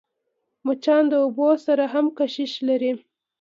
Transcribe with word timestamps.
مچان 0.65 1.03
د 1.11 1.13
اوبو 1.23 1.49
سره 1.65 1.83
هم 1.93 2.05
کشش 2.17 2.51
لري 2.67 2.91